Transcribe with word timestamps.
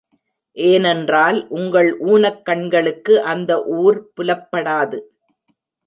ஏனென்றால், 0.57 1.47
உங்கள் 1.49 1.99
ஊனக் 1.99 2.41
கண்களுக்கு 2.41 3.21
அந்த 3.23 3.63
ஊர் 3.63 4.11
புலப்படாது. 4.15 4.99